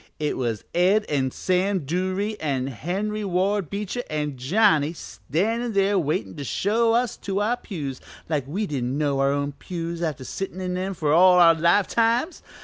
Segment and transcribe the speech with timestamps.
[0.17, 6.35] It was Ed an' Sam Duruy an' Henry Ward Beecher an' Johnny standin' there waitin'
[6.37, 10.59] to show us to our pews like we didn't know our own pews after sittin'
[10.59, 12.41] in 'em for all our life times!